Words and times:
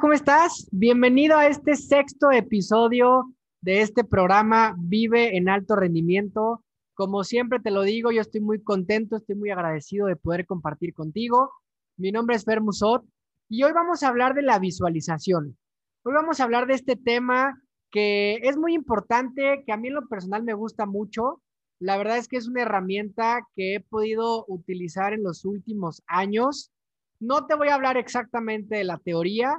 ¿cómo 0.00 0.12
estás? 0.12 0.68
Bienvenido 0.72 1.38
a 1.38 1.46
este 1.46 1.74
sexto 1.74 2.30
episodio 2.30 3.32
de 3.62 3.80
este 3.80 4.04
programa 4.04 4.74
Vive 4.78 5.36
en 5.36 5.48
Alto 5.48 5.74
Rendimiento. 5.74 6.62
Como 6.94 7.24
siempre 7.24 7.60
te 7.60 7.70
lo 7.70 7.82
digo, 7.82 8.10
yo 8.10 8.20
estoy 8.20 8.42
muy 8.42 8.62
contento, 8.62 9.16
estoy 9.16 9.36
muy 9.36 9.50
agradecido 9.50 10.06
de 10.06 10.16
poder 10.16 10.44
compartir 10.44 10.92
contigo. 10.92 11.50
Mi 11.96 12.12
nombre 12.12 12.36
es 12.36 12.44
Fer 12.44 12.60
Musot 12.60 13.04
y 13.48 13.62
hoy 13.62 13.72
vamos 13.72 14.02
a 14.02 14.08
hablar 14.08 14.34
de 14.34 14.42
la 14.42 14.58
visualización. 14.58 15.56
Hoy 16.02 16.12
vamos 16.12 16.40
a 16.40 16.44
hablar 16.44 16.66
de 16.66 16.74
este 16.74 16.96
tema 16.96 17.62
que 17.90 18.34
es 18.42 18.58
muy 18.58 18.74
importante, 18.74 19.62
que 19.64 19.72
a 19.72 19.78
mí 19.78 19.88
lo 19.88 20.06
personal 20.08 20.42
me 20.42 20.52
gusta 20.52 20.84
mucho. 20.84 21.40
La 21.78 21.96
verdad 21.96 22.18
es 22.18 22.28
que 22.28 22.36
es 22.36 22.48
una 22.48 22.62
herramienta 22.62 23.46
que 23.54 23.76
he 23.76 23.80
podido 23.80 24.44
utilizar 24.48 25.14
en 25.14 25.22
los 25.22 25.44
últimos 25.44 26.02
años 26.06 26.70
no 27.18 27.46
te 27.46 27.54
voy 27.54 27.68
a 27.68 27.74
hablar 27.74 27.96
exactamente 27.96 28.76
de 28.76 28.84
la 28.84 28.98
teoría, 28.98 29.56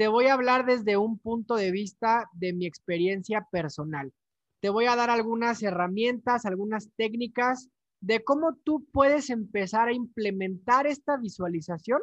te 0.00 0.08
voy 0.08 0.28
a 0.28 0.32
hablar 0.32 0.64
desde 0.64 0.96
un 0.96 1.18
punto 1.18 1.56
de 1.56 1.70
vista 1.70 2.30
de 2.32 2.54
mi 2.54 2.64
experiencia 2.64 3.46
personal. 3.52 4.14
Te 4.60 4.70
voy 4.70 4.86
a 4.86 4.96
dar 4.96 5.10
algunas 5.10 5.62
herramientas, 5.62 6.46
algunas 6.46 6.88
técnicas 6.96 7.68
de 8.00 8.24
cómo 8.24 8.56
tú 8.64 8.88
puedes 8.94 9.28
empezar 9.28 9.88
a 9.88 9.92
implementar 9.92 10.86
esta 10.86 11.18
visualización 11.18 12.00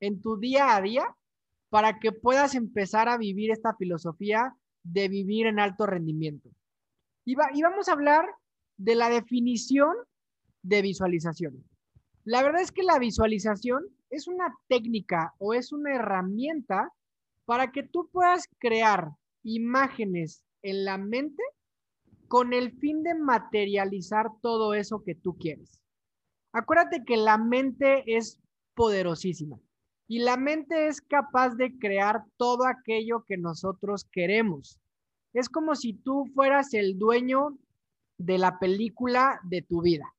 en 0.00 0.22
tu 0.22 0.38
día 0.38 0.74
a 0.74 0.80
día 0.80 1.04
para 1.68 1.98
que 1.98 2.12
puedas 2.12 2.54
empezar 2.54 3.10
a 3.10 3.18
vivir 3.18 3.50
esta 3.50 3.76
filosofía 3.76 4.56
de 4.82 5.08
vivir 5.08 5.46
en 5.46 5.60
alto 5.60 5.84
rendimiento. 5.84 6.48
Y, 7.26 7.32
y 7.52 7.62
vamos 7.62 7.90
a 7.90 7.92
hablar 7.92 8.24
de 8.78 8.94
la 8.94 9.10
definición 9.10 9.92
de 10.62 10.80
visualización. 10.80 11.62
La 12.24 12.42
verdad 12.42 12.62
es 12.62 12.72
que 12.72 12.84
la 12.84 12.98
visualización 12.98 13.84
es 14.08 14.28
una 14.28 14.46
técnica 14.66 15.34
o 15.36 15.52
es 15.52 15.72
una 15.74 15.94
herramienta 15.94 16.90
para 17.44 17.72
que 17.72 17.82
tú 17.82 18.08
puedas 18.10 18.48
crear 18.58 19.10
imágenes 19.42 20.44
en 20.62 20.84
la 20.84 20.98
mente 20.98 21.42
con 22.28 22.52
el 22.52 22.72
fin 22.78 23.02
de 23.02 23.14
materializar 23.14 24.28
todo 24.40 24.74
eso 24.74 25.02
que 25.04 25.14
tú 25.14 25.36
quieres. 25.36 25.80
Acuérdate 26.52 27.04
que 27.04 27.16
la 27.16 27.36
mente 27.36 28.04
es 28.06 28.40
poderosísima 28.74 29.60
y 30.08 30.20
la 30.20 30.36
mente 30.36 30.88
es 30.88 31.00
capaz 31.00 31.50
de 31.54 31.78
crear 31.78 32.24
todo 32.36 32.66
aquello 32.66 33.24
que 33.26 33.36
nosotros 33.36 34.06
queremos. 34.10 34.78
Es 35.32 35.48
como 35.48 35.74
si 35.74 35.94
tú 35.94 36.26
fueras 36.34 36.74
el 36.74 36.98
dueño 36.98 37.58
de 38.18 38.38
la 38.38 38.58
película 38.58 39.40
de 39.44 39.62
tu 39.62 39.82
vida. 39.82 40.14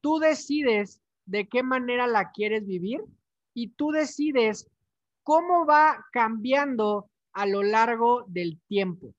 Tú 0.00 0.18
decides 0.18 1.00
de 1.26 1.48
qué 1.48 1.62
manera 1.62 2.06
la 2.06 2.30
quieres 2.32 2.66
vivir 2.66 3.00
y 3.54 3.68
tú 3.68 3.90
decides 3.90 4.68
cómo 5.28 5.66
va 5.66 6.06
cambiando 6.10 7.10
a 7.34 7.44
lo 7.44 7.62
largo 7.62 8.24
del 8.28 8.58
tiempo. 8.66 9.14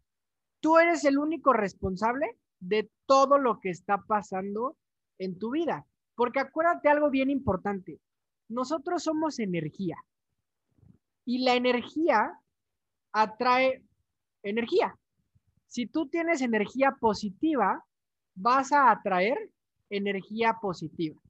Tú 0.59 0.79
eres 0.79 1.05
el 1.05 1.19
único 1.19 1.53
responsable 1.53 2.35
de 2.59 2.89
todo 3.05 3.37
lo 3.37 3.59
que 3.59 3.69
está 3.69 3.99
pasando 4.07 4.75
en 5.19 5.37
tu 5.37 5.51
vida. 5.51 5.85
Porque 6.15 6.39
acuérdate 6.39 6.89
algo 6.89 7.11
bien 7.11 7.29
importante. 7.29 7.99
Nosotros 8.47 9.03
somos 9.03 9.37
energía. 9.37 9.97
Y 11.25 11.43
la 11.43 11.53
energía 11.53 12.39
atrae 13.11 13.83
energía. 14.41 14.97
Si 15.67 15.85
tú 15.85 16.09
tienes 16.09 16.41
energía 16.41 16.97
positiva, 16.99 17.85
vas 18.33 18.71
a 18.71 18.89
atraer 18.89 19.51
energía 19.91 20.57
positiva. 20.59 21.21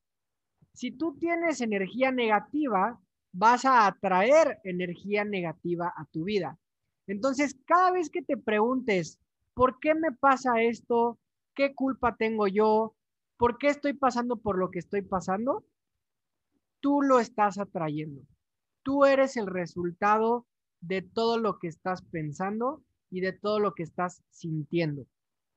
Si 0.72 0.90
tú 0.92 1.18
tienes 1.20 1.60
energía 1.60 2.14
negativa, 2.14 2.98
vas 3.32 3.66
a 3.66 3.88
atraer 3.88 4.60
energía 4.64 5.24
negativa 5.24 5.94
a 5.96 6.06
tu 6.06 6.24
vida. 6.24 6.58
Entonces, 7.08 7.58
cada 7.66 7.92
vez 7.92 8.10
que 8.10 8.22
te 8.22 8.38
preguntes, 8.38 9.20
¿por 9.54 9.80
qué 9.80 9.96
me 9.96 10.12
pasa 10.12 10.62
esto? 10.62 11.20
¿Qué 11.56 11.74
culpa 11.74 12.16
tengo 12.16 12.48
yo? 12.48 12.96
¿Por 13.38 13.58
qué 13.58 13.68
estoy 13.68 13.94
pasando 13.94 14.38
por 14.38 14.58
lo 14.58 14.72
que 14.72 14.80
estoy 14.80 15.02
pasando? 15.02 15.66
Tú 16.80 17.02
lo 17.02 17.20
estás 17.20 17.58
atrayendo. 17.58 18.22
Tú 18.84 19.06
eres 19.06 19.38
el 19.38 19.48
resultado 19.48 20.46
de 20.82 21.02
todo 21.02 21.38
lo 21.38 21.60
que 21.60 21.68
estás 21.68 22.02
pensando 22.04 22.84
y 23.10 23.22
de 23.22 23.34
todo 23.34 23.60
lo 23.60 23.74
que 23.74 23.84
estás 23.84 24.22
sintiendo. 24.30 25.06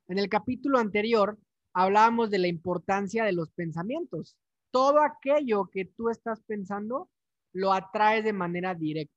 En 0.07 0.19
el 0.19 0.27
capítulo 0.29 0.79
anterior 0.79 1.37
hablábamos 1.73 2.29
de 2.29 2.39
la 2.39 2.47
importancia 2.47 3.23
de 3.23 3.31
los 3.31 3.51
pensamientos 3.51 4.35
todo 4.73 5.01
aquello 5.01 5.69
que 5.71 5.85
tú 5.85 6.09
estás 6.09 6.41
pensando 6.41 7.07
lo 7.53 7.71
atraes 7.71 8.23
de 8.23 8.33
manera 8.33 8.75
directa. 8.75 9.13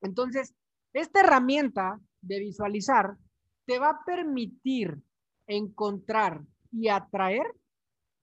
Entonces, 0.00 0.54
esta 0.92 1.20
herramienta 1.20 2.00
de 2.20 2.38
visualizar 2.40 3.16
te 3.66 3.78
va 3.78 3.90
a 3.90 4.04
permitir 4.04 4.96
encontrar 5.46 6.42
y 6.72 6.88
atraer 6.88 7.46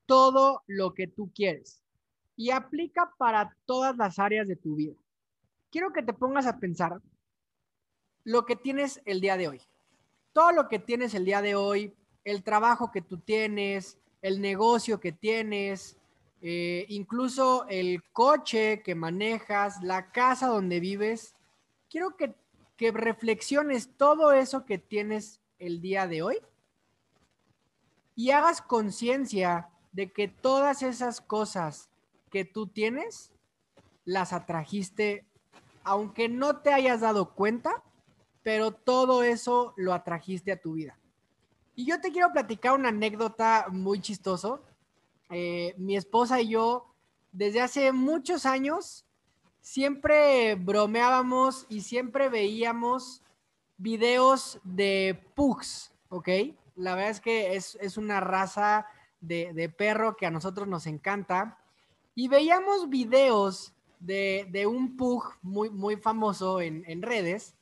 todo 0.05 0.63
lo 0.67 0.93
que 0.93 1.07
tú 1.07 1.31
quieres 1.33 1.83
y 2.35 2.51
aplica 2.51 3.13
para 3.17 3.55
todas 3.65 3.95
las 3.97 4.19
áreas 4.19 4.47
de 4.47 4.55
tu 4.55 4.75
vida. 4.75 4.95
Quiero 5.71 5.91
que 5.93 6.03
te 6.03 6.13
pongas 6.13 6.45
a 6.45 6.59
pensar 6.59 7.01
lo 8.23 8.45
que 8.45 8.55
tienes 8.55 9.01
el 9.05 9.21
día 9.21 9.37
de 9.37 9.47
hoy. 9.47 9.61
Todo 10.33 10.51
lo 10.51 10.67
que 10.67 10.79
tienes 10.79 11.13
el 11.13 11.25
día 11.25 11.41
de 11.41 11.55
hoy, 11.55 11.93
el 12.23 12.43
trabajo 12.43 12.91
que 12.91 13.01
tú 13.01 13.19
tienes, 13.19 13.99
el 14.21 14.41
negocio 14.41 14.99
que 14.99 15.11
tienes, 15.11 15.97
eh, 16.41 16.85
incluso 16.89 17.65
el 17.69 18.03
coche 18.11 18.81
que 18.83 18.95
manejas, 18.95 19.81
la 19.81 20.11
casa 20.11 20.47
donde 20.47 20.79
vives. 20.79 21.35
Quiero 21.89 22.15
que, 22.15 22.35
que 22.75 22.91
reflexiones 22.91 23.95
todo 23.97 24.31
eso 24.31 24.65
que 24.65 24.77
tienes 24.77 25.41
el 25.59 25.81
día 25.81 26.07
de 26.07 26.21
hoy 26.21 26.37
y 28.15 28.31
hagas 28.31 28.61
conciencia 28.61 29.69
de 29.91 30.11
que 30.11 30.27
todas 30.27 30.83
esas 30.83 31.21
cosas 31.21 31.89
que 32.31 32.45
tú 32.45 32.67
tienes 32.67 33.31
las 34.03 34.33
atrajiste, 34.33 35.25
aunque 35.83 36.29
no 36.29 36.57
te 36.57 36.73
hayas 36.73 37.01
dado 37.01 37.33
cuenta, 37.33 37.83
pero 38.43 38.71
todo 38.71 39.23
eso 39.23 39.73
lo 39.77 39.93
atrajiste 39.93 40.51
a 40.51 40.61
tu 40.61 40.73
vida. 40.73 40.97
Y 41.75 41.85
yo 41.85 41.99
te 41.99 42.11
quiero 42.11 42.31
platicar 42.31 42.73
una 42.73 42.89
anécdota 42.89 43.67
muy 43.69 43.99
chistoso 43.99 44.63
eh, 45.29 45.73
mi 45.77 45.97
esposa 45.97 46.41
y 46.41 46.49
yo, 46.49 46.93
desde 47.31 47.61
hace 47.61 47.91
muchos 47.91 48.45
años, 48.45 49.05
siempre 49.61 50.55
bromeábamos 50.55 51.65
y 51.69 51.81
siempre 51.81 52.29
veíamos 52.29 53.23
videos 53.77 54.59
de 54.63 55.19
pugs, 55.35 55.91
¿ok? 56.09 56.29
La 56.75 56.95
verdad 56.95 57.11
es 57.11 57.21
que 57.21 57.55
es, 57.55 57.97
una 57.97 58.19
raza 58.19 58.85
de, 59.21 59.73
perro 59.75 60.15
que 60.15 60.25
a 60.25 60.31
nosotros 60.31 60.67
nos 60.67 60.87
encanta. 60.87 61.57
Y 62.13 62.27
veíamos 62.27 62.89
videos 62.89 63.73
de, 63.99 64.67
un 64.69 64.95
pug 64.95 65.23
muy, 65.41 65.69
muy 65.69 65.97
famoso 65.97 66.61
en, 66.61 66.83
en 66.87 67.01
redes 67.01 67.55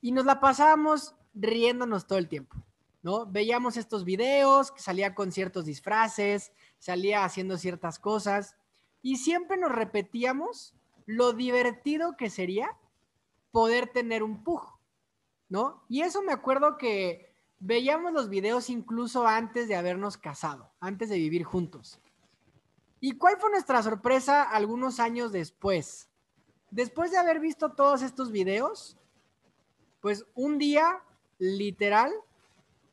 y 0.00 0.12
nos 0.12 0.24
la 0.24 0.40
pasábamos 0.40 1.14
riéndonos 1.34 2.06
todo 2.06 2.18
el 2.18 2.28
tiempo. 2.28 2.56
¿no? 3.02 3.26
Veíamos 3.26 3.76
estos 3.76 4.04
videos 4.04 4.70
que 4.72 4.80
salía 4.80 5.14
con 5.14 5.32
ciertos 5.32 5.64
disfraces, 5.64 6.52
salía 6.80 7.24
haciendo 7.24 7.56
ciertas 7.56 8.00
cosas 8.00 8.56
y 9.02 9.16
siempre 9.16 9.56
nos 9.56 9.70
repetíamos 9.70 10.74
lo 11.06 11.32
divertido 11.32 12.16
que 12.16 12.30
sería 12.30 12.76
poder 13.52 13.86
tener 13.86 14.22
un 14.22 14.42
pug, 14.42 14.62
¿no? 15.48 15.84
Y 15.88 16.02
eso 16.02 16.22
me 16.22 16.32
acuerdo 16.32 16.76
que 16.76 17.32
veíamos 17.60 18.12
los 18.12 18.28
videos 18.28 18.70
incluso 18.70 19.26
antes 19.26 19.68
de 19.68 19.76
habernos 19.76 20.16
casado, 20.16 20.72
antes 20.80 21.08
de 21.08 21.16
vivir 21.18 21.44
juntos. 21.44 22.00
¿Y 23.00 23.12
cuál 23.12 23.38
fue 23.38 23.50
nuestra 23.50 23.82
sorpresa 23.82 24.42
algunos 24.42 25.00
años 25.00 25.32
después? 25.32 26.08
Después 26.70 27.10
de 27.10 27.18
haber 27.18 27.40
visto 27.40 27.72
todos 27.72 28.02
estos 28.02 28.30
videos, 28.30 28.96
pues 30.00 30.26
un 30.34 30.58
día, 30.58 31.02
literal, 31.38 32.12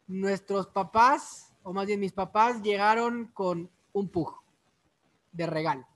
nuestros 0.07 0.67
papás, 0.67 1.53
o 1.63 1.73
más 1.73 1.85
bien 1.85 1.99
mis 1.99 2.13
papás, 2.13 2.61
llegaron 2.61 3.27
con 3.33 3.69
un 3.97 4.09
pug 4.09 4.35
de 5.31 5.47
regalo, 5.47 5.87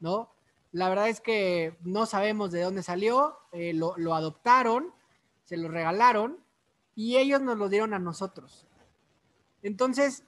¿no? 0.00 0.30
La 0.72 0.88
verdad 0.88 1.08
es 1.08 1.20
que 1.20 1.76
no 1.82 2.06
sabemos 2.06 2.50
de 2.50 2.62
dónde 2.62 2.82
salió, 2.82 3.38
eh, 3.52 3.72
lo, 3.74 3.94
lo 3.96 4.14
adoptaron, 4.14 4.92
se 5.44 5.56
lo 5.56 5.68
regalaron 5.68 6.38
y 6.94 7.16
ellos 7.16 7.40
nos 7.40 7.58
lo 7.58 7.68
dieron 7.68 7.94
a 7.94 7.98
nosotros. 7.98 8.66
Entonces, 9.62 10.24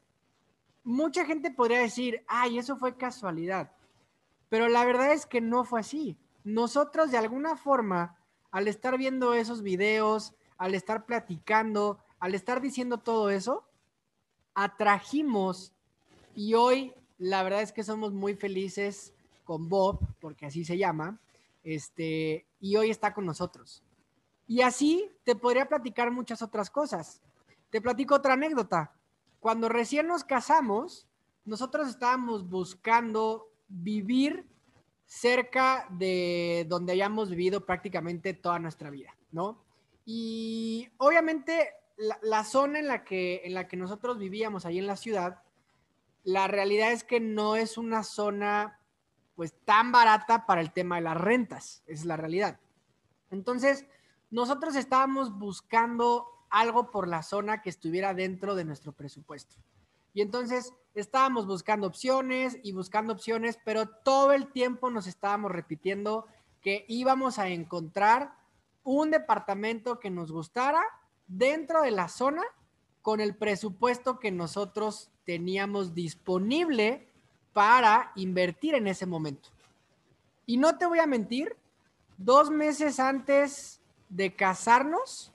mucha 0.84 1.24
gente 1.24 1.50
podría 1.50 1.80
decir, 1.80 2.22
ay, 2.28 2.58
eso 2.58 2.76
fue 2.76 2.96
casualidad, 2.96 3.72
pero 4.48 4.68
la 4.68 4.84
verdad 4.84 5.12
es 5.12 5.26
que 5.26 5.40
no 5.40 5.64
fue 5.64 5.80
así. 5.80 6.16
Nosotros 6.44 7.10
de 7.10 7.18
alguna 7.18 7.56
forma, 7.56 8.16
al 8.52 8.68
estar 8.68 8.96
viendo 8.96 9.34
esos 9.34 9.62
videos, 9.62 10.34
al 10.58 10.74
estar 10.74 11.06
platicando, 11.06 11.98
al 12.20 12.34
estar 12.34 12.60
diciendo 12.60 12.98
todo 12.98 13.30
eso, 13.30 13.64
atrajimos 14.54 15.72
y 16.34 16.54
hoy 16.54 16.94
la 17.18 17.42
verdad 17.42 17.62
es 17.62 17.72
que 17.72 17.84
somos 17.84 18.12
muy 18.12 18.34
felices 18.34 19.14
con 19.44 19.68
Bob, 19.68 20.00
porque 20.20 20.46
así 20.46 20.64
se 20.64 20.76
llama, 20.76 21.20
este, 21.62 22.46
y 22.60 22.76
hoy 22.76 22.90
está 22.90 23.14
con 23.14 23.26
nosotros. 23.26 23.82
Y 24.46 24.60
así 24.60 25.10
te 25.24 25.34
podría 25.34 25.68
platicar 25.68 26.10
muchas 26.10 26.42
otras 26.42 26.70
cosas. 26.70 27.20
Te 27.70 27.80
platico 27.80 28.14
otra 28.14 28.34
anécdota. 28.34 28.92
Cuando 29.40 29.68
recién 29.68 30.06
nos 30.06 30.24
casamos, 30.24 31.06
nosotros 31.44 31.88
estábamos 31.88 32.48
buscando 32.48 33.48
vivir 33.68 34.46
cerca 35.06 35.86
de 35.90 36.66
donde 36.68 36.92
hayamos 36.92 37.30
vivido 37.30 37.64
prácticamente 37.64 38.34
toda 38.34 38.58
nuestra 38.58 38.90
vida, 38.90 39.16
¿no? 39.30 39.62
Y 40.04 40.88
obviamente 40.98 41.70
la, 41.96 42.44
zona 42.44 42.78
en 42.78 42.88
la, 42.88 43.04
que, 43.04 43.42
en 43.44 43.54
la 43.54 43.66
que 43.68 43.76
nosotros 43.76 44.18
vivíamos 44.18 44.66
ahí 44.66 44.78
en 44.78 44.86
la 44.86 44.96
ciudad, 44.96 45.42
la 46.26 46.49
realidad 46.49 46.90
es 46.90 47.05
que 47.05 47.20
no 47.20 47.55
es 47.55 47.78
una 47.78 48.02
zona 48.02 48.81
pues 49.37 49.55
tan 49.64 49.93
barata 49.93 50.44
para 50.44 50.61
el 50.61 50.73
tema 50.73 50.96
de 50.96 51.02
las 51.02 51.17
rentas, 51.17 51.84
es 51.87 52.05
la 52.05 52.17
realidad. 52.17 52.58
Entonces, 53.31 53.87
nosotros 54.31 54.75
estábamos 54.75 55.38
buscando 55.38 56.26
algo 56.50 56.90
por 56.90 57.06
la 57.06 57.23
zona 57.23 57.62
que 57.62 57.70
estuviera 57.70 58.12
dentro 58.12 58.56
de 58.56 58.64
nuestro 58.64 58.90
presupuesto. 58.90 59.55
Y 60.14 60.20
entonces 60.20 60.75
estábamos 60.96 61.46
buscando 61.46 61.87
opciones 61.87 62.58
y 62.64 62.73
buscando 62.73 63.12
opciones, 63.12 63.56
pero 63.64 63.87
todo 63.87 64.32
el 64.32 64.50
tiempo 64.50 64.90
nos 64.90 65.06
estábamos 65.06 65.52
repitiendo 65.52 66.26
que 66.61 66.87
íbamos 66.88 67.38
a 67.38 67.50
encontrar 67.50 68.34
un 68.82 69.12
departamento 69.12 70.00
que 70.00 70.11
nos 70.11 70.32
gustara 70.32 70.82
dentro 71.28 71.82
de 71.82 71.93
la 71.93 72.08
zona 72.08 72.43
con 73.00 73.20
el 73.20 73.37
presupuesto 73.37 74.19
que 74.19 74.32
nosotros 74.32 75.12
teníamos 75.26 75.93
disponible 75.93 77.06
para 77.52 78.12
invertir 78.14 78.75
en 78.75 78.87
ese 78.87 79.05
momento. 79.05 79.50
Y 80.46 80.56
no 80.56 80.78
te 80.78 80.87
voy 80.87 81.00
a 81.00 81.06
mentir, 81.06 81.56
dos 82.17 82.50
meses 82.50 83.00
antes 83.00 83.81
de 84.08 84.34
casarnos, 84.34 85.32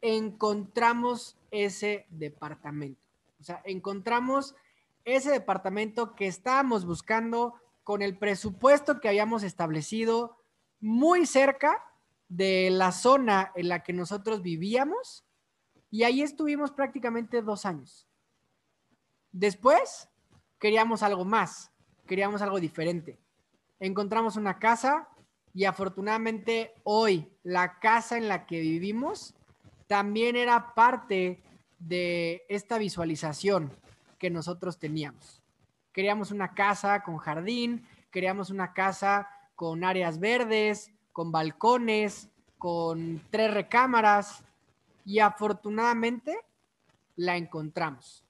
encontramos 0.00 1.36
ese 1.50 2.06
departamento. 2.10 3.00
O 3.40 3.44
sea, 3.44 3.60
encontramos 3.64 4.56
ese 5.04 5.30
departamento 5.30 6.14
que 6.14 6.26
estábamos 6.26 6.84
buscando 6.84 7.54
con 7.84 8.02
el 8.02 8.16
presupuesto 8.16 9.00
que 9.00 9.08
habíamos 9.08 9.42
establecido 9.42 10.36
muy 10.80 11.26
cerca 11.26 11.84
de 12.28 12.70
la 12.70 12.92
zona 12.92 13.52
en 13.54 13.68
la 13.68 13.82
que 13.82 13.92
nosotros 13.92 14.42
vivíamos 14.42 15.24
y 15.90 16.02
ahí 16.02 16.22
estuvimos 16.22 16.70
prácticamente 16.70 17.42
dos 17.42 17.64
años. 17.64 18.07
Después 19.32 20.08
queríamos 20.58 21.02
algo 21.02 21.24
más, 21.24 21.70
queríamos 22.06 22.42
algo 22.42 22.60
diferente. 22.60 23.18
Encontramos 23.80 24.36
una 24.36 24.58
casa 24.58 25.08
y 25.54 25.64
afortunadamente 25.64 26.74
hoy 26.84 27.28
la 27.42 27.78
casa 27.78 28.16
en 28.16 28.28
la 28.28 28.46
que 28.46 28.60
vivimos 28.60 29.34
también 29.86 30.36
era 30.36 30.74
parte 30.74 31.42
de 31.78 32.44
esta 32.48 32.78
visualización 32.78 33.72
que 34.18 34.30
nosotros 34.30 34.78
teníamos. 34.78 35.42
Queríamos 35.92 36.30
una 36.30 36.54
casa 36.54 37.02
con 37.02 37.16
jardín, 37.16 37.86
queríamos 38.10 38.50
una 38.50 38.72
casa 38.72 39.28
con 39.54 39.84
áreas 39.84 40.18
verdes, 40.18 40.92
con 41.12 41.32
balcones, 41.32 42.28
con 42.58 43.22
tres 43.30 43.52
recámaras 43.52 44.44
y 45.04 45.20
afortunadamente 45.20 46.38
la 47.16 47.36
encontramos. 47.36 48.27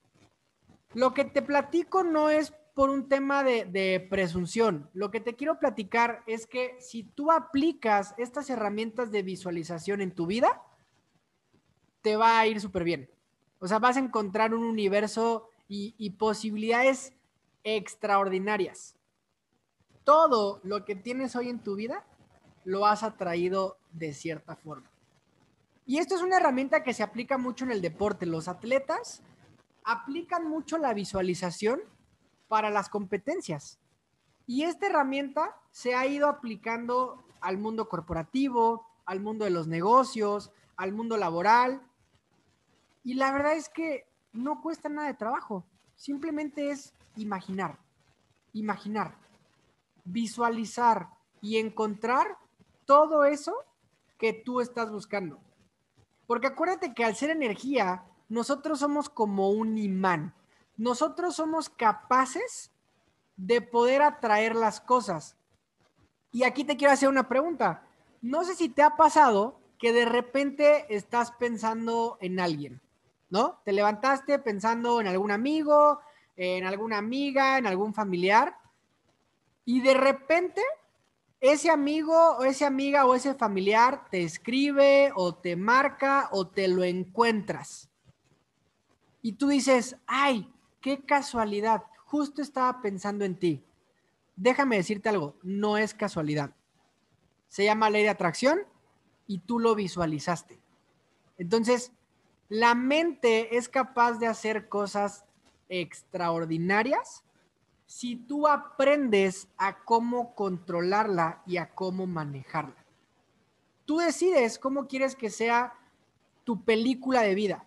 Lo 0.93 1.13
que 1.13 1.25
te 1.25 1.41
platico 1.41 2.03
no 2.03 2.29
es 2.29 2.53
por 2.73 2.89
un 2.89 3.09
tema 3.09 3.43
de, 3.43 4.07
presunción. 4.09 4.89
Lo 4.93 5.11
que 5.11 5.19
te 5.19 5.35
quiero 5.35 5.59
platicar 5.59 6.23
es 6.27 6.47
que 6.47 6.77
si 6.79 7.03
tú 7.03 7.31
aplicas 7.31 8.15
estas 8.17 8.49
herramientas 8.49 9.11
de 9.11 9.21
visualización 9.21 10.01
en 10.01 10.15
tu 10.15 10.25
vida, 10.25 10.63
te 12.01 12.15
va 12.15 12.39
a 12.39 12.47
ir 12.47 12.61
súper 12.61 12.83
bien. 12.83 13.09
O 13.59 13.67
sea, 13.67 13.79
vas 13.79 13.97
a 13.97 13.99
encontrar 13.99 14.53
un 14.53 14.63
universo 14.63 15.49
y 15.67 16.09
posibilidades 16.11 17.13
extraordinarias. 17.63 18.95
Todo 20.03 20.59
lo 20.63 20.85
que 20.85 20.95
tienes 20.95 21.35
hoy 21.35 21.49
en 21.49 21.59
tu 21.59 21.75
vida 21.75 22.05
lo 22.63 22.85
has 22.85 23.03
atraído 23.03 23.77
de 23.91 24.13
cierta 24.13 24.55
forma. 24.55 24.89
Y 25.85 25.97
esto 25.97 26.15
es 26.15 26.21
una 26.21 26.37
herramienta 26.37 26.83
que 26.83 26.93
se 26.93 27.03
aplica 27.03 27.37
mucho 27.37 27.65
en 27.65 27.71
el 27.71 27.81
deporte. 27.81 28.25
Los 28.25 28.47
atletas 28.47 29.23
aplican 29.89 30.47
mucho 30.47 30.77
la 30.77 30.93
visualización 30.93 31.81
para 32.47 32.69
las 32.69 32.89
competencias. 32.89 33.79
Y 34.45 34.61
esta 34.61 34.85
herramienta 34.85 35.55
se 35.71 35.95
ha 35.95 36.05
ido 36.05 36.27
aplicando 36.27 37.23
al 37.41 37.57
mundo 37.57 37.89
corporativo, 37.89 38.85
al 39.05 39.19
mundo 39.19 39.45
de 39.45 39.51
los 39.51 39.67
negocios, 39.67 40.51
al 40.77 40.91
mundo 40.93 41.17
laboral. 41.17 41.81
Y 43.03 43.15
la 43.15 43.31
verdad 43.31 43.53
es 43.53 43.67
que 43.67 44.05
no 44.31 44.61
cuesta 44.61 44.89
nada 44.89 45.07
de 45.07 45.15
trabajo. 45.15 45.65
Simplemente 45.95 46.69
es 46.69 46.93
imaginar, 47.15 47.79
imaginar, 48.53 49.15
visualizar 50.05 51.09
y 51.41 51.57
encontrar 51.57 52.37
todo 52.85 53.25
eso 53.25 53.55
que 54.19 54.33
tú 54.33 54.61
estás 54.61 54.91
buscando. 54.91 55.39
Porque 56.27 56.45
acuérdate 56.45 56.93
que 56.93 57.03
al 57.03 57.15
ser 57.15 57.31
energía, 57.31 58.03
nosotros 58.29 58.79
somos 58.79 59.09
como 59.09 59.49
un 59.49 59.77
imán. 59.77 60.33
Nosotros 60.77 61.35
somos 61.35 61.69
capaces 61.69 62.71
de 63.35 63.61
poder 63.61 64.01
atraer 64.01 64.55
las 64.55 64.79
cosas. 64.79 65.35
Y 66.31 66.43
aquí 66.43 66.63
te 66.63 66.77
quiero 66.77 66.93
hacer 66.93 67.09
una 67.09 67.27
pregunta. 67.27 67.83
No 68.21 68.43
sé 68.43 68.55
si 68.55 68.69
te 68.69 68.83
ha 68.83 68.95
pasado 68.95 69.59
que 69.79 69.93
de 69.93 70.05
repente 70.05 70.85
estás 70.93 71.31
pensando 71.31 72.17
en 72.21 72.39
alguien, 72.39 72.81
¿no? 73.29 73.59
Te 73.65 73.73
levantaste 73.73 74.37
pensando 74.39 75.01
en 75.01 75.07
algún 75.07 75.31
amigo, 75.31 76.01
en 76.35 76.65
alguna 76.65 76.97
amiga, 76.97 77.57
en 77.57 77.65
algún 77.65 77.93
familiar, 77.93 78.55
y 79.65 79.81
de 79.81 79.93
repente 79.93 80.61
ese 81.39 81.69
amigo 81.69 82.37
o 82.37 82.43
esa 82.43 82.67
amiga 82.67 83.05
o 83.05 83.15
ese 83.15 83.33
familiar 83.33 84.09
te 84.09 84.23
escribe 84.23 85.11
o 85.15 85.35
te 85.35 85.55
marca 85.55 86.29
o 86.31 86.47
te 86.47 86.67
lo 86.67 86.83
encuentras. 86.83 87.88
Y 89.21 89.33
tú 89.33 89.49
dices, 89.49 89.97
ay, 90.07 90.51
qué 90.81 91.03
casualidad, 91.03 91.83
justo 92.05 92.41
estaba 92.41 92.81
pensando 92.81 93.25
en 93.25 93.37
ti. 93.37 93.63
Déjame 94.35 94.77
decirte 94.77 95.09
algo, 95.09 95.35
no 95.43 95.77
es 95.77 95.93
casualidad. 95.93 96.51
Se 97.49 97.65
llama 97.65 97.89
ley 97.89 98.03
de 98.03 98.09
atracción 98.09 98.59
y 99.27 99.39
tú 99.39 99.59
lo 99.59 99.75
visualizaste. 99.75 100.59
Entonces, 101.37 101.91
la 102.47 102.73
mente 102.75 103.57
es 103.57 103.69
capaz 103.69 104.13
de 104.13 104.27
hacer 104.27 104.69
cosas 104.69 105.25
extraordinarias 105.69 107.23
si 107.85 108.15
tú 108.15 108.47
aprendes 108.47 109.47
a 109.57 109.83
cómo 109.83 110.35
controlarla 110.35 111.41
y 111.45 111.57
a 111.57 111.69
cómo 111.69 112.07
manejarla. 112.07 112.85
Tú 113.85 113.97
decides 113.97 114.59
cómo 114.59 114.87
quieres 114.87 115.15
que 115.15 115.29
sea 115.29 115.73
tu 116.43 116.63
película 116.63 117.21
de 117.21 117.35
vida. 117.35 117.65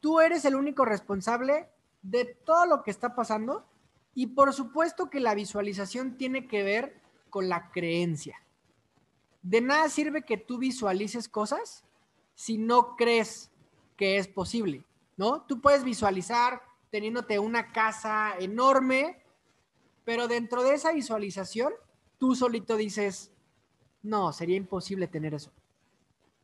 Tú 0.00 0.20
eres 0.20 0.44
el 0.44 0.54
único 0.54 0.84
responsable 0.84 1.68
de 2.02 2.24
todo 2.24 2.66
lo 2.66 2.82
que 2.82 2.90
está 2.90 3.14
pasando 3.14 3.66
y 4.14 4.28
por 4.28 4.52
supuesto 4.52 5.10
que 5.10 5.20
la 5.20 5.34
visualización 5.34 6.16
tiene 6.16 6.46
que 6.46 6.62
ver 6.62 7.00
con 7.28 7.48
la 7.48 7.70
creencia. 7.70 8.42
De 9.42 9.60
nada 9.60 9.88
sirve 9.88 10.22
que 10.22 10.36
tú 10.36 10.58
visualices 10.58 11.28
cosas 11.28 11.84
si 12.34 12.58
no 12.58 12.96
crees 12.96 13.50
que 13.96 14.16
es 14.16 14.28
posible, 14.28 14.84
¿no? 15.16 15.42
Tú 15.42 15.60
puedes 15.60 15.84
visualizar 15.84 16.62
teniéndote 16.90 17.38
una 17.38 17.72
casa 17.72 18.34
enorme 18.38 19.20
pero 20.10 20.26
dentro 20.26 20.64
de 20.64 20.74
esa 20.74 20.92
visualización, 20.92 21.72
tú 22.18 22.34
solito 22.34 22.76
dices, 22.76 23.30
no, 24.02 24.32
sería 24.32 24.56
imposible 24.56 25.06
tener 25.06 25.34
eso. 25.34 25.52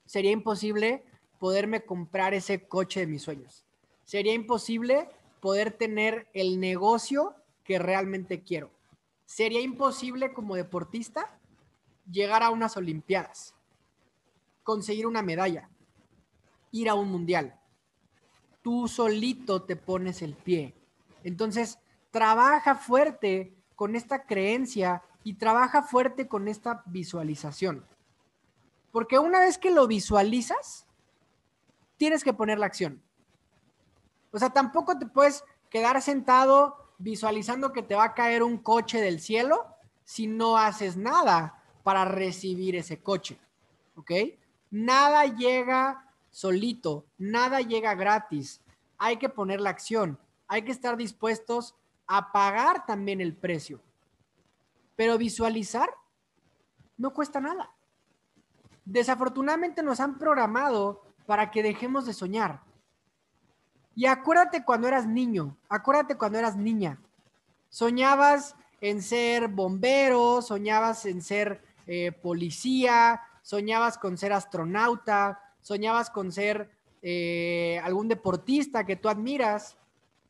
Sería 0.05 0.31
imposible 0.31 1.05
poderme 1.39 1.85
comprar 1.85 2.35
ese 2.35 2.67
coche 2.67 3.01
de 3.01 3.07
mis 3.07 3.23
sueños. 3.23 3.65
Sería 4.05 4.35
imposible 4.35 5.09
poder 5.41 5.73
tener 5.73 6.29
el 6.33 6.61
negocio 6.61 7.35
que 7.65 7.79
realmente 7.79 8.43
quiero. 8.43 8.71
Sería 9.25 9.61
imposible 9.61 10.33
como 10.33 10.55
deportista 10.55 11.39
llegar 12.11 12.43
a 12.43 12.51
unas 12.51 12.77
Olimpiadas, 12.77 13.55
conseguir 14.63 15.07
una 15.07 15.23
medalla, 15.23 15.69
ir 16.71 16.89
a 16.89 16.95
un 16.95 17.11
mundial. 17.11 17.59
Tú 18.63 18.89
solito 18.89 19.63
te 19.63 19.77
pones 19.77 20.23
el 20.23 20.35
pie. 20.35 20.75
Entonces, 21.25 21.79
trabaja 22.11 22.77
fuerte 22.77 23.53
con 23.75 23.97
esta 23.97 24.25
creencia 24.25 25.03
y 25.23 25.35
trabaja 25.35 25.83
fuerte 25.83 26.29
con 26.29 26.49
esta 26.49 26.83
visualización. 26.87 27.85
Porque 28.93 29.19
una 29.19 29.41
vez 29.41 29.59
que 29.59 29.71
lo 29.71 29.87
visualizas, 29.87 30.86
tienes 31.97 32.25
que 32.25 32.33
poner 32.33 32.59
la 32.59 32.67
acción. 32.67 33.03
O 34.33 34.39
sea, 34.39 34.51
tampoco 34.51 34.99
te 34.99 35.07
puedes 35.07 35.45
quedar 35.71 36.01
sentado 36.03 36.93
visualizando 36.99 37.73
que 37.73 37.83
te 37.83 37.95
va 37.95 38.05
a 38.05 38.15
caer 38.15 38.43
un 38.43 38.59
coche 38.59 39.01
del 39.01 39.21
cielo 39.21 39.67
si 40.05 40.27
no 40.27 40.57
haces 40.57 40.97
nada 40.97 41.63
para 41.83 42.05
recibir 42.05 42.77
ese 42.77 43.01
coche. 43.01 43.39
¿Ok? 43.97 44.11
Nada 44.71 45.25
llega 45.25 46.13
solito, 46.31 47.07
nada 47.19 47.61
llega 47.61 47.95
gratis. 47.95 48.61
Hay 48.99 49.17
que 49.19 49.29
poner 49.29 49.61
la 49.61 49.71
acción, 49.71 50.19
hay 50.49 50.63
que 50.63 50.73
estar 50.73 50.97
dispuestos 50.97 51.75
a 52.07 52.33
pagar 52.33 52.87
también 52.87 53.21
el 53.21 53.35
precio. 53.35 53.81
Pero 54.97 55.19
visualizar 55.19 55.89
no 56.97 57.13
cuesta 57.13 57.41
nada. 57.41 57.71
Desafortunadamente 58.85 59.83
nos 59.83 60.01
han 60.01 60.19
programado 60.19 61.06
para 61.27 61.51
que 61.51 61.63
dejemos 61.63 62.07
de 62.07 62.13
soñar. 62.13 62.63
Y 63.95 64.07
acuérdate 64.07 64.65
cuando 64.65 64.89
eras 64.89 65.07
niño, 65.07 65.57
acuérdate 65.69 66.17
cuando 66.17 66.39
eras 66.39 66.57
niña. 66.57 67.01
Soñabas 67.69 68.55
en 68.81 69.03
ser 69.03 69.49
bombero, 69.49 70.43
soñabas 70.43 71.07
en 71.07 71.23
ser 71.23 71.63
eh, 71.87 72.13
policía, 72.13 73.23
soñabas 73.43 73.99
con 73.99 74.19
ser 74.19 74.33
astronauta, 74.33 75.41
soñabas 75.63 76.11
con 76.11 76.31
ser 76.31 76.71
eh, 77.03 77.81
algún 77.83 78.09
deportista 78.09 78.85
que 78.85 78.97
tú 78.97 79.09
admiras. 79.09 79.77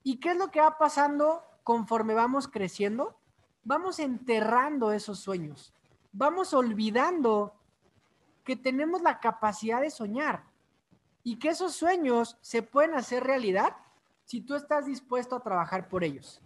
¿Y 0.03 0.19
qué 0.19 0.31
es 0.31 0.37
lo 0.37 0.51
que 0.51 0.61
va 0.61 0.79
pasando 0.79 1.43
conforme 1.65 2.15
vamos 2.15 2.47
creciendo? 2.47 3.19
Vamos 3.65 3.99
enterrando 3.99 4.93
esos 4.93 5.19
sueños, 5.19 5.75
vamos 6.13 6.55
olvidando 6.55 7.53
que 8.45 8.55
tenemos 8.55 9.03
la 9.03 9.19
capacidad 9.19 9.81
de 9.81 9.91
soñar 9.91 10.45
y 11.27 11.41
que 11.41 11.49
esos 11.49 11.75
sueños 11.75 12.39
se 12.41 12.63
pueden 12.63 12.95
hacer 12.95 13.25
realidad 13.25 13.77
si 14.27 14.41
tú 14.41 14.55
estás 14.55 14.87
dispuesto 14.87 15.35
a 15.35 15.43
trabajar 15.43 15.89
por 15.89 16.05
ellos. 16.05 16.41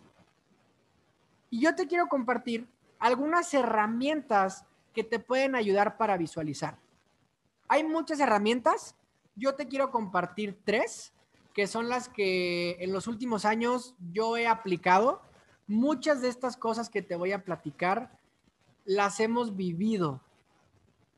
Y 1.50 1.60
yo 1.60 1.75
te 1.75 1.87
quiero 1.87 2.08
compartir 2.08 2.66
algunas 2.99 3.52
herramientas 3.52 4.64
que 4.94 5.04
te 5.04 5.18
pueden 5.18 5.54
ayudar 5.54 5.99
para 5.99 6.16
visualizar. 6.16 6.78
Hay 7.68 7.84
muchas 7.84 8.20
herramientas, 8.20 8.94
yo 9.37 9.54
te 9.54 9.68
quiero 9.68 9.90
compartir 9.90 10.58
tres, 10.64 11.12
que 11.52 11.66
son 11.66 11.90
las 11.90 12.08
que 12.08 12.78
en 12.80 12.94
los 12.94 13.06
últimos 13.06 13.44
años 13.44 13.94
yo 14.14 14.38
he 14.38 14.46
aplicado. 14.46 15.20
Muchas 15.66 16.22
de 16.22 16.28
estas 16.28 16.56
cosas 16.56 16.88
que 16.88 17.02
te 17.02 17.16
voy 17.16 17.32
a 17.32 17.44
platicar 17.44 18.18
las 18.87 19.20
hemos 19.20 19.54
vivido 19.56 20.22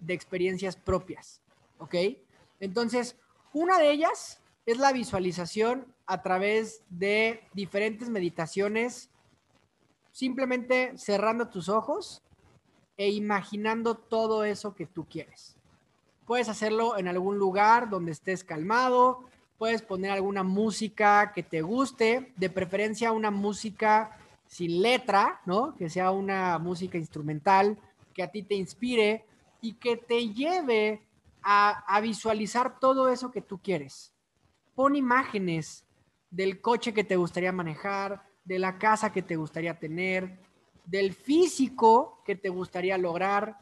de 0.00 0.14
experiencias 0.14 0.74
propias, 0.74 1.40
¿ok? 1.78 1.94
Entonces, 2.58 3.16
una 3.52 3.78
de 3.78 3.90
ellas 3.90 4.40
es 4.66 4.78
la 4.78 4.92
visualización 4.92 5.86
a 6.06 6.22
través 6.22 6.82
de 6.88 7.42
diferentes 7.52 8.08
meditaciones, 8.08 9.10
simplemente 10.10 10.96
cerrando 10.96 11.48
tus 11.48 11.68
ojos 11.68 12.22
e 12.96 13.10
imaginando 13.10 13.94
todo 13.94 14.44
eso 14.44 14.74
que 14.74 14.86
tú 14.86 15.06
quieres. 15.08 15.56
Puedes 16.26 16.48
hacerlo 16.48 16.98
en 16.98 17.08
algún 17.08 17.38
lugar 17.38 17.90
donde 17.90 18.12
estés 18.12 18.44
calmado, 18.44 19.24
puedes 19.58 19.82
poner 19.82 20.10
alguna 20.10 20.42
música 20.42 21.32
que 21.34 21.42
te 21.42 21.62
guste, 21.62 22.32
de 22.36 22.50
preferencia 22.50 23.12
una 23.12 23.30
música 23.30 24.18
sin 24.46 24.82
letra, 24.82 25.40
¿no? 25.46 25.74
Que 25.76 25.88
sea 25.88 26.10
una 26.10 26.58
música 26.58 26.98
instrumental 26.98 27.78
que 28.12 28.22
a 28.22 28.30
ti 28.30 28.42
te 28.42 28.54
inspire 28.54 29.24
y 29.60 29.74
que 29.74 29.96
te 29.96 30.28
lleve 30.28 31.00
a, 31.42 32.00
visualizar 32.00 32.78
todo 32.78 33.08
eso 33.08 33.30
que 33.30 33.42
tú 33.42 33.60
quieres. 33.60 34.12
Pon 34.74 34.96
imágenes 34.96 35.84
del 36.30 36.60
coche 36.60 36.94
que 36.94 37.04
te 37.04 37.16
gustaría 37.16 37.52
manejar, 37.52 38.22
de 38.44 38.58
la 38.58 38.78
casa 38.78 39.12
que 39.12 39.22
te 39.22 39.36
gustaría 39.36 39.78
tener, 39.78 40.38
del 40.84 41.12
físico 41.12 42.22
que 42.24 42.34
te 42.34 42.48
gustaría 42.48 42.98
lograr, 42.98 43.58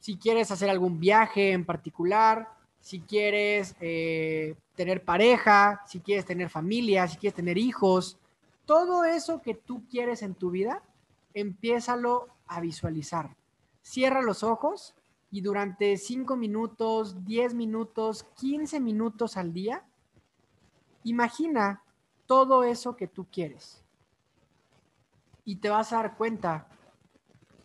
si 0.00 0.16
quieres 0.16 0.50
hacer 0.50 0.68
algún 0.68 0.98
viaje 0.98 1.52
en 1.52 1.64
particular, 1.64 2.48
si 2.80 3.00
quieres 3.00 3.76
eh, 3.80 4.56
tener 4.74 5.04
pareja, 5.04 5.82
si 5.86 6.00
quieres 6.00 6.24
tener 6.24 6.48
familia, 6.48 7.06
si 7.06 7.18
quieres 7.18 7.36
tener 7.36 7.56
hijos, 7.56 8.18
todo 8.64 9.04
eso 9.04 9.40
que 9.40 9.54
tú 9.54 9.84
quieres 9.88 10.22
en 10.22 10.34
tu 10.34 10.50
vida, 10.50 10.82
empiézalo 11.34 12.28
a 12.48 12.60
visualizar. 12.60 13.36
Cierra 13.82 14.22
los 14.22 14.42
ojos 14.42 14.94
y 15.32 15.40
durante 15.40 15.96
5 15.96 16.36
minutos, 16.36 17.24
10 17.24 17.54
minutos, 17.54 18.24
15 18.36 18.78
minutos 18.80 19.38
al 19.38 19.54
día, 19.54 19.82
imagina 21.04 21.82
todo 22.26 22.64
eso 22.64 22.96
que 22.96 23.08
tú 23.08 23.26
quieres. 23.32 23.82
Y 25.46 25.56
te 25.56 25.70
vas 25.70 25.90
a 25.92 25.96
dar 25.96 26.16
cuenta 26.18 26.68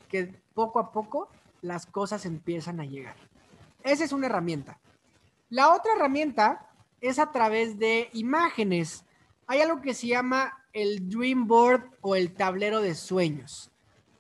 que 0.08 0.42
poco 0.54 0.80
a 0.80 0.94
poco 0.94 1.30
las 1.62 1.86
cosas 1.86 2.26
empiezan 2.26 2.80
a 2.80 2.86
llegar. 2.86 3.18
Esa 3.84 4.06
es 4.06 4.14
una 4.14 4.28
herramienta. 4.28 4.80
La 5.50 5.74
otra 5.74 5.94
herramienta 5.94 6.70
es 7.02 7.20
a 7.20 7.34
través 7.34 7.78
de 7.78 8.10
imágenes. 8.14 9.04
Hay 9.46 9.60
algo 9.60 9.82
que 9.82 9.94
se 9.94 10.08
llama 10.08 10.58
el 10.72 11.10
Dream 11.10 11.48
Board 11.48 11.84
o 12.00 12.16
el 12.16 12.34
tablero 12.34 12.80
de 12.80 12.96
sueños. 12.96 13.72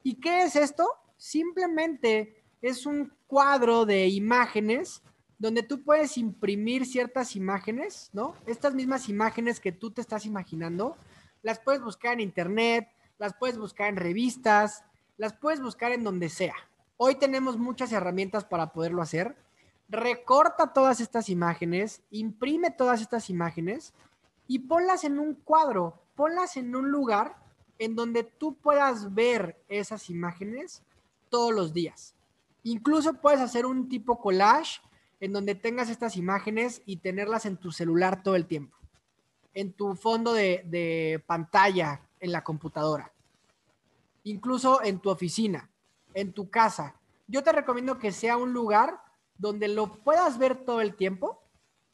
¿Y 0.03 0.15
qué 0.15 0.43
es 0.43 0.57
esto? 0.57 0.85
Simplemente 1.15 2.43
es 2.61 2.85
un 2.85 3.16
cuadro 3.27 3.85
de 3.85 4.07
imágenes 4.07 5.03
donde 5.37 5.61
tú 5.61 5.83
puedes 5.83 6.17
imprimir 6.17 6.85
ciertas 6.85 7.35
imágenes, 7.35 8.09
¿no? 8.13 8.33
Estas 8.47 8.73
mismas 8.73 9.07
imágenes 9.07 9.59
que 9.59 9.71
tú 9.71 9.91
te 9.91 10.01
estás 10.01 10.25
imaginando, 10.25 10.97
las 11.43 11.59
puedes 11.59 11.81
buscar 11.81 12.13
en 12.13 12.21
internet, 12.21 12.89
las 13.19 13.35
puedes 13.35 13.57
buscar 13.57 13.89
en 13.89 13.97
revistas, 13.97 14.83
las 15.17 15.33
puedes 15.33 15.61
buscar 15.61 15.91
en 15.91 16.03
donde 16.03 16.29
sea. 16.29 16.55
Hoy 16.97 17.15
tenemos 17.15 17.57
muchas 17.57 17.91
herramientas 17.91 18.45
para 18.45 18.73
poderlo 18.73 19.01
hacer. 19.01 19.35
Recorta 19.89 20.73
todas 20.73 20.99
estas 20.99 21.29
imágenes, 21.29 22.01
imprime 22.09 22.71
todas 22.71 23.01
estas 23.01 23.29
imágenes 23.29 23.93
y 24.47 24.59
ponlas 24.59 25.03
en 25.03 25.19
un 25.19 25.35
cuadro, 25.35 26.01
ponlas 26.15 26.57
en 26.57 26.75
un 26.75 26.89
lugar 26.89 27.35
en 27.77 27.95
donde 27.95 28.23
tú 28.23 28.55
puedas 28.55 29.13
ver 29.13 29.63
esas 29.67 30.09
imágenes 30.09 30.81
todos 31.29 31.53
los 31.53 31.73
días. 31.73 32.16
Incluso 32.67 33.13
puedes 33.13 33.39
hacer 33.39 33.65
un 33.65 33.87
tipo 33.87 34.19
collage 34.19 34.81
en 35.21 35.31
donde 35.31 35.55
tengas 35.55 35.89
estas 35.89 36.17
imágenes 36.17 36.81
y 36.85 36.97
tenerlas 36.97 37.45
en 37.45 37.55
tu 37.55 37.71
celular 37.71 38.23
todo 38.23 38.35
el 38.35 38.45
tiempo, 38.45 38.75
en 39.53 39.71
tu 39.71 39.95
fondo 39.95 40.33
de, 40.33 41.23
pantalla 41.25 42.01
en 42.19 42.33
la 42.33 42.43
computadora, 42.43 43.13
incluso 44.23 44.83
en 44.83 44.99
tu 44.99 45.09
oficina, 45.09 45.69
en 46.13 46.33
tu 46.33 46.49
casa. 46.49 46.95
Yo 47.27 47.41
te 47.41 47.53
recomiendo 47.53 47.99
que 47.99 48.11
sea 48.11 48.35
un 48.35 48.51
lugar 48.51 49.01
donde 49.37 49.69
lo 49.69 49.93
puedas 50.03 50.37
ver 50.37 50.65
todo 50.65 50.81
el 50.81 50.93
tiempo 50.93 51.41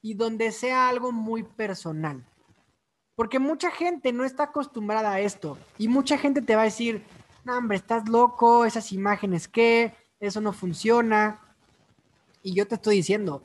y 0.02 0.16
donde 0.16 0.52
sea 0.52 0.90
algo 0.90 1.12
muy 1.12 1.44
personal. 1.44 2.26
Porque 3.14 3.38
mucha 3.38 3.70
gente 3.70 4.12
no 4.12 4.26
está 4.26 4.46
acostumbrada 4.46 5.12
a 5.12 5.20
esto 5.20 5.56
y 5.78 5.88
mucha 5.88 6.18
gente 6.18 6.42
te 6.42 6.56
va 6.56 6.64
a 6.64 6.66
decir, 6.66 7.06
no, 7.44 7.56
hombre, 7.56 7.78
estás 7.78 8.10
loco, 8.10 8.66
esas 8.66 8.92
imágenes 8.92 9.48
qué, 9.48 9.94
eso 10.28 10.40
no 10.40 10.54
funciona. 10.54 11.42
Y 12.44 12.54
yo 12.54 12.68
te 12.68 12.76
estoy 12.76 12.98
diciendo, 12.98 13.44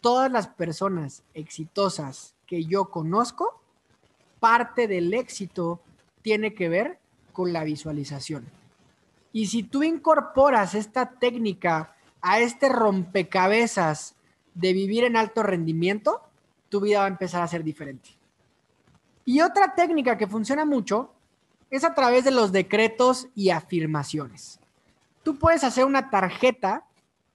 todas 0.00 0.32
las 0.32 0.48
personas 0.48 1.22
exitosas 1.34 2.34
que 2.46 2.64
yo 2.64 2.86
conozco, 2.86 3.60
parte 4.40 4.88
del 4.88 5.12
éxito 5.12 5.80
tiene 6.22 6.54
que 6.54 6.68
ver 6.68 6.98
con 7.32 7.52
la 7.52 7.62
visualización. 7.64 8.46
Y 9.32 9.46
si 9.46 9.62
tú 9.62 9.82
incorporas 9.82 10.74
esta 10.74 11.10
técnica 11.10 11.94
a 12.22 12.40
este 12.40 12.70
rompecabezas 12.70 14.14
de 14.54 14.72
vivir 14.72 15.04
en 15.04 15.16
alto 15.16 15.42
rendimiento, 15.42 16.22
tu 16.70 16.80
vida 16.80 17.00
va 17.00 17.04
a 17.04 17.08
empezar 17.08 17.42
a 17.42 17.48
ser 17.48 17.62
diferente. 17.62 18.10
Y 19.26 19.42
otra 19.42 19.74
técnica 19.74 20.16
que 20.16 20.26
funciona 20.26 20.64
mucho 20.64 21.12
es 21.70 21.84
a 21.84 21.94
través 21.94 22.24
de 22.24 22.30
los 22.30 22.50
decretos 22.50 23.28
y 23.34 23.50
afirmaciones 23.50 24.58
tú 25.22 25.38
puedes 25.38 25.64
hacer 25.64 25.84
una 25.84 26.10
tarjeta 26.10 26.86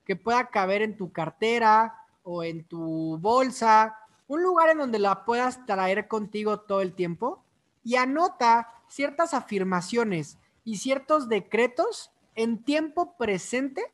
que 0.06 0.16
pueda 0.16 0.48
caber 0.48 0.82
en 0.82 0.98
tu 0.98 1.12
cartera 1.12 1.96
o 2.24 2.44
en 2.44 2.63
tu 2.63 3.18
bolsa, 3.20 3.98
un 4.28 4.44
lugar 4.44 4.70
en 4.70 4.78
donde 4.78 5.00
la 5.00 5.25
puedas 5.25 5.66
traer 5.66 6.08
contigo 6.08 6.62
todo 6.62 6.82
el 6.82 6.94
tiempo 6.94 7.44
y 7.84 7.96
anota 7.96 8.70
ciertas 8.88 9.34
afirmaciones 9.34 10.38
y 10.63 10.78
ciertos 10.78 11.30
decretos 11.30 12.12
en 12.36 12.63
tiempo 12.63 13.16
presente 13.18 13.92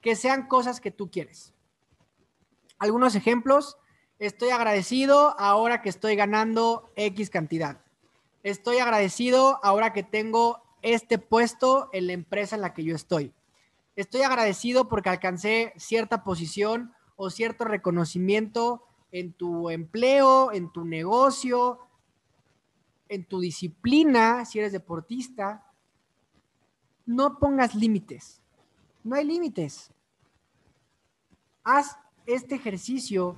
que 0.00 0.16
sean 0.16 0.48
cosas 0.48 0.80
que 0.80 0.90
tú 0.90 1.10
quieres. 1.10 1.52
Algunos 2.78 3.14
ejemplos, 3.14 3.76
estoy 4.18 4.50
agradecido 4.50 5.38
ahora 5.38 5.82
que 5.82 5.88
estoy 5.88 6.16
ganando 6.16 6.90
X 6.96 7.30
cantidad. 7.30 7.80
Estoy 8.42 8.78
agradecido 8.78 9.58
ahora 9.62 9.92
que 9.92 10.02
tengo 10.02 10.62
este 10.82 11.18
puesto 11.18 11.88
en 11.92 12.06
la 12.06 12.12
empresa 12.12 12.56
en 12.56 12.62
la 12.62 12.74
que 12.74 12.84
yo 12.84 12.94
estoy. 12.94 13.32
Estoy 13.96 14.22
agradecido 14.22 14.88
porque 14.88 15.08
alcancé 15.08 15.72
cierta 15.76 16.22
posición 16.22 16.92
o 17.16 17.30
cierto 17.30 17.64
reconocimiento 17.64 18.82
en 19.10 19.32
tu 19.32 19.70
empleo, 19.70 20.52
en 20.52 20.70
tu 20.70 20.84
negocio, 20.84 21.78
en 23.08 23.24
tu 23.24 23.40
disciplina, 23.40 24.44
si 24.44 24.58
eres 24.58 24.72
deportista. 24.72 25.64
No 27.06 27.38
pongas 27.38 27.74
límites. 27.74 28.42
No 29.02 29.16
hay 29.16 29.24
límites. 29.24 29.90
Haz 31.64 31.98
este 32.26 32.56
ejercicio 32.56 33.36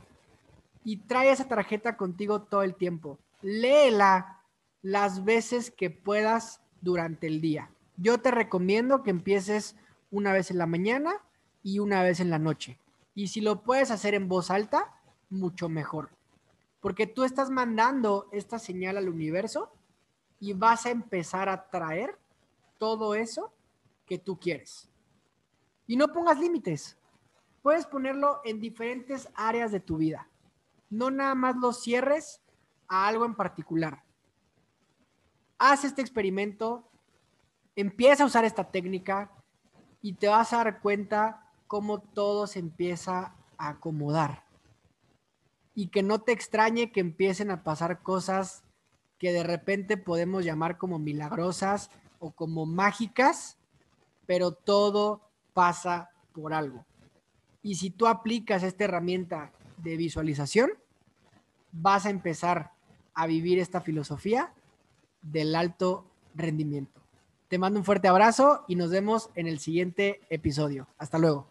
y 0.85 0.97
trae 0.97 1.31
esa 1.31 1.47
tarjeta 1.47 1.97
contigo 1.97 2.43
todo 2.43 2.63
el 2.63 2.75
tiempo. 2.75 3.19
Léela 3.43 4.41
las 4.83 5.25
veces 5.25 5.71
que 5.71 5.91
puedas 5.91 6.61
durante 6.81 7.27
el 7.27 7.41
día. 7.41 7.71
Yo 7.97 8.19
te 8.19 8.31
recomiendo 8.31 9.03
que 9.03 9.11
empieces 9.11 9.77
una 10.11 10.33
vez 10.33 10.51
en 10.51 10.59
la 10.59 10.67
mañana 10.67 11.15
y 11.63 11.81
una 11.81 12.03
vez 12.03 12.21
en 12.21 12.31
la 12.31 12.39
noche. 12.39 12.79
Y 13.15 13.29
si 13.29 13.41
lo 13.41 13.63
puedes 13.63 13.91
hacer 13.91 14.15
en 14.15 14.29
voz 14.29 14.51
alta, 14.51 14.95
mucho 15.31 15.69
mejor. 15.69 16.11
Porque 16.81 17.07
tú 17.07 17.25
estás 17.25 17.51
mandando 17.51 18.29
esta 18.33 18.59
señal 18.59 18.97
al 18.97 19.09
universo 19.09 19.73
y 20.39 20.53
vas 20.53 20.87
a 20.87 20.91
empezar 20.91 21.49
a 21.49 21.69
traer 21.69 22.17
todo 22.79 23.15
eso 23.15 23.53
que 24.07 24.19
tú 24.19 24.39
quieres. 24.39 24.89
Y 25.87 25.97
no 25.97 26.13
pongas 26.13 26.39
límites. 26.39 26.97
Puedes 27.63 27.87
ponerlo 27.87 28.41
en 28.45 28.61
diferentes 28.61 29.29
áreas 29.35 29.73
de 29.73 29.81
tu 29.81 29.97
vida. 29.97 30.29
No 30.91 31.11
nada 31.11 31.35
más 31.35 31.57
lo 31.57 31.73
cierres 31.73 32.41
a 32.87 33.09
algo 33.09 33.25
en 33.25 33.35
particular. 33.35 34.05
Haz 35.59 35.85
este 35.85 36.03
experimento, 36.03 36.89
empieza 37.75 38.23
a 38.23 38.27
usar 38.27 38.45
esta 38.45 38.71
técnica 38.71 39.33
y 40.01 40.13
te 40.13 40.29
vas 40.29 40.53
a 40.53 40.59
dar 40.59 40.81
cuenta 40.81 41.51
cómo 41.67 41.99
todo 41.99 42.47
se 42.47 42.61
empieza 42.61 43.35
a 43.57 43.69
acomodar. 43.69 44.45
Y 45.75 45.89
que 45.89 46.05
no 46.05 46.21
te 46.21 46.31
extrañe 46.31 46.93
que 46.93 47.01
empiecen 47.01 47.51
a 47.51 47.65
pasar 47.65 48.03
cosas 48.03 48.63
que 49.19 49.33
de 49.33 49.43
repente 49.43 49.97
podemos 49.97 50.45
llamar 50.45 50.79
como 50.79 51.01
milagrosas 51.01 51.91
o 52.21 52.31
como 52.31 52.65
mágicas, 52.65 53.59
pero 54.27 54.53
todo 54.53 55.23
pasa 55.55 56.11
por 56.33 56.55
algo. 56.55 56.87
Y 57.63 57.75
si 57.75 57.91
tú 57.91 58.07
aplicas 58.07 58.63
esta 58.63 58.85
herramienta 58.85 59.51
de 59.79 59.97
visualización, 59.97 60.71
vas 61.73 62.07
a 62.07 62.11
empezar 62.11 62.71
a 63.13 63.27
vivir 63.27 63.59
esta 63.59 63.81
filosofía 63.81 64.53
del 65.33 65.55
alto 65.55 66.05
rendimiento. 66.35 67.01
Te 67.49 67.59
mando 67.59 67.79
un 67.79 67.85
fuerte 67.85 68.09
abrazo 68.09 68.65
y 68.69 68.77
nos 68.77 68.91
vemos 68.91 69.31
en 69.35 69.47
el 69.47 69.59
siguiente 69.59 70.21
episodio. 70.29 70.87
Hasta 70.99 71.19
luego. 71.19 71.48